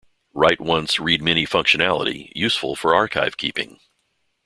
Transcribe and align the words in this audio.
Write 0.33 0.59
Once 0.59 0.99
Read 0.99 1.21
Many 1.21 1.45
functionality, 1.45 2.31
useful 2.35 2.75
for 2.75 2.95
archive 2.95 3.37
keeping. 3.37 3.79